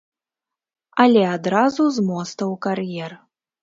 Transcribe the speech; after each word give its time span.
Але 1.05 1.21
адразу 1.35 1.89
з 2.01 2.09
моста 2.11 2.43
ў 2.53 2.55
кар'ер. 2.69 3.11